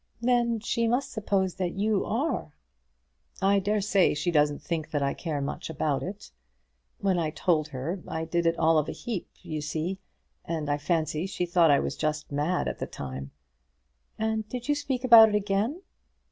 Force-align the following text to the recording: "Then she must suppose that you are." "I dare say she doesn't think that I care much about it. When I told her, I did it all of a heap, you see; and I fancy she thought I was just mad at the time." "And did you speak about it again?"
"Then 0.19 0.59
she 0.61 0.87
must 0.87 1.11
suppose 1.11 1.53
that 1.57 1.73
you 1.75 2.03
are." 2.05 2.55
"I 3.39 3.59
dare 3.59 3.81
say 3.81 4.15
she 4.15 4.31
doesn't 4.31 4.59
think 4.63 4.89
that 4.89 5.03
I 5.03 5.13
care 5.13 5.41
much 5.41 5.69
about 5.69 6.01
it. 6.01 6.31
When 6.97 7.19
I 7.19 7.29
told 7.29 7.67
her, 7.67 8.01
I 8.07 8.25
did 8.25 8.47
it 8.47 8.57
all 8.57 8.79
of 8.79 8.89
a 8.89 8.93
heap, 8.93 9.29
you 9.43 9.61
see; 9.61 9.99
and 10.43 10.71
I 10.71 10.79
fancy 10.79 11.27
she 11.27 11.45
thought 11.45 11.69
I 11.69 11.79
was 11.79 11.95
just 11.95 12.31
mad 12.31 12.67
at 12.67 12.79
the 12.79 12.87
time." 12.87 13.29
"And 14.17 14.49
did 14.49 14.67
you 14.67 14.73
speak 14.73 15.03
about 15.03 15.29
it 15.29 15.35
again?" 15.35 15.83